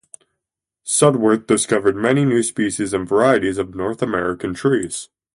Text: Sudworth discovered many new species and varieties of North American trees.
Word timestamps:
Sudworth 0.83 1.45
discovered 1.45 1.95
many 1.95 2.25
new 2.25 2.41
species 2.41 2.91
and 2.91 3.07
varieties 3.07 3.59
of 3.59 3.75
North 3.75 4.01
American 4.01 4.55
trees. 4.55 5.09